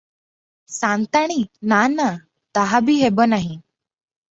[0.77, 1.37] ସା’ନ୍ତାଣୀ–
[1.75, 2.09] ନା– ନା,
[2.61, 3.55] ତାହା ବି ହେବ ନାହିଁ।